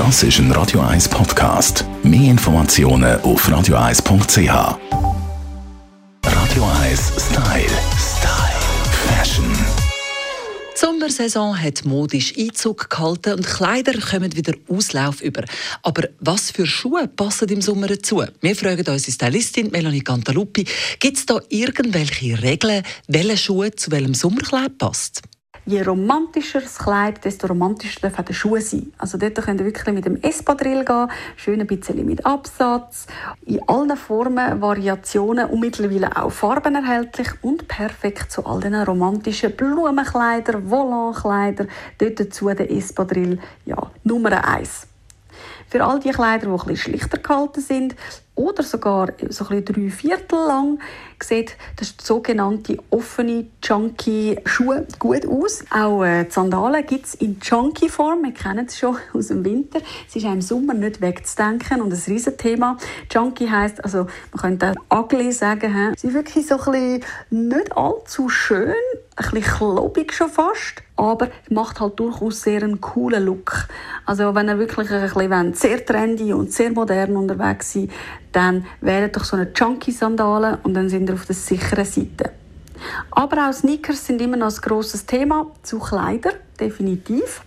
[0.00, 1.84] Das ist ein Radio 1 Podcast.
[2.02, 4.48] Mehr Informationen auf radio1.ch.
[6.24, 7.68] Radio 1 Style.
[7.98, 8.60] Style.
[9.06, 9.44] Fashion.
[10.74, 15.44] Die Sommersaison hat modisch Einzug gehalten und Kleider kommen wieder Auslauf über.
[15.82, 18.24] Aber was für Schuhe passen im Sommer dazu?
[18.40, 20.64] Wir fragen unsere Stylistin Melanie Cantaluppi,
[20.98, 25.20] gibt es da irgendwelche Regeln, welche Schuhe zu welchem Sommerkleid passt?
[25.70, 28.92] Je romantischer das Kleid, desto romantischer dürfen die Schuhe sein.
[28.98, 33.06] Also dort könnt ihr wirklich mit dem Espadrille gehen, schön ein bisschen mit Absatz,
[33.46, 39.54] in allen Formen, Variationen und mittlerweile auch Farben erhältlich und perfekt zu all diesen romantischen
[39.54, 41.66] Blumenkleider, Volantkleider,
[41.98, 44.89] dort dazu der Espadrille, ja, Nummer eins.
[45.70, 47.94] Für all die Kleider, die bisschen schlichter gehalten sind
[48.34, 50.80] oder sogar so ein drei Viertel lang
[51.22, 55.62] sieht das sogenannte offene Chunky Schuhe gut aus.
[55.70, 58.24] Auch äh, Sandalen gibt es in Chunky Form.
[58.24, 59.80] Wir kennen es schon aus dem Winter.
[60.08, 62.78] Es ist auch im Sommer nicht wegzudenken und ein riesen Thema.
[63.08, 65.94] Chunky heisst, also man könnte auch ugly sagen, he?
[65.96, 67.04] sie sind wirklich so ein bisschen
[67.48, 68.74] nicht allzu schön,
[69.16, 73.66] ein bisschen klobig schon fast, aber macht halt durchaus sehr einen coolen Look.
[74.06, 77.90] Also wenn ihr wirklich ein bisschen sehr trendy und sehr modern unterwegs seid,
[78.32, 82.30] dann wählt doch so eine Chunky-Sandale und dann sind ihr auf der sicheren Seite.
[83.10, 87.42] Aber auch Sneakers sind immer noch ein grosses Thema zu Kleidern, definitiv.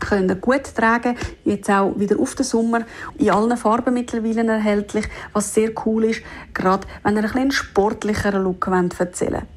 [0.00, 2.80] Können ihr gut tragen, jetzt auch wieder auf den Sommer,
[3.16, 8.42] in allen Farben mittlerweile erhältlich, was sehr cool ist, gerade wenn ihr ein bisschen sportlicheren
[8.42, 9.53] Look erzählen wollt.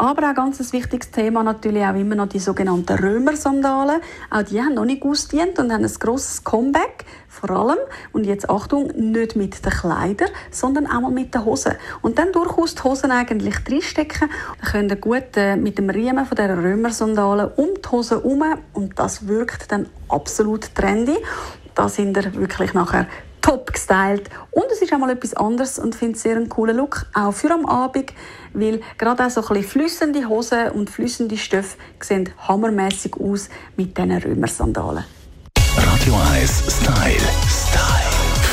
[0.00, 4.00] Aber auch ganz ein wichtiges Thema natürlich auch immer noch die sogenannten Römer-Sandalen.
[4.30, 7.04] Auch die haben noch nicht ausgedient und haben ein grosses Comeback.
[7.26, 7.78] Vor allem,
[8.12, 11.72] und jetzt Achtung, nicht mit den Kleidern, sondern auch mal mit den Hosen.
[12.00, 14.30] Und dann durchaus die Hosen eigentlich reinstecken.
[14.60, 18.44] Dann könnt ihr gut äh, mit dem Riemen von dieser Römer-Sandalen um die Hose herum
[18.74, 21.16] und das wirkt dann absolut trendy.
[21.74, 23.08] Da sind ihr wirklich nachher
[23.40, 24.28] top gestylt.
[24.50, 27.50] Und es ist auch mal etwas anderes und finde sehr einen coolen Look, auch für
[27.52, 28.12] am Abend,
[28.52, 33.96] weil gerade auch so ein bisschen flüssende Hosen und flüssende Stoffe sehen hammermäßig aus mit
[33.96, 35.04] diesen Römer-Sandalen.
[35.76, 37.20] Radio 1 Style.
[37.48, 38.08] Style.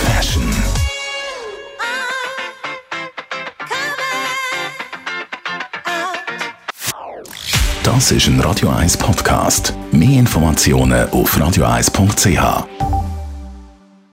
[0.06, 0.44] Fashion.
[7.84, 9.74] Das ist ein Radio 1 Podcast.
[9.91, 13.05] Mehr Informationen auf radio1.ch.